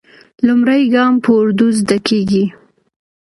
لومړی 0.45 0.81
ګام 0.93 1.13
په 1.23 1.29
اردو 1.39 1.67
زده 1.79 1.97
کېږي. 2.07 2.45